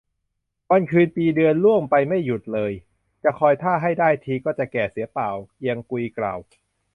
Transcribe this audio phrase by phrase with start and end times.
[0.69, 2.71] วันคืนปีเดือนล่วงไปไม่หยุดเลย
[3.23, 6.39] จะคอยท่าให้ได้ทีก็จะแก่เสียเปล่า เกียงอุยกล่าว